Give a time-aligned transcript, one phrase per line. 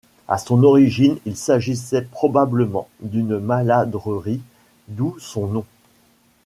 [0.27, 4.41] A son origine, ll s'agissait probablement d'une maladrerie
[4.87, 5.65] d'où son nom.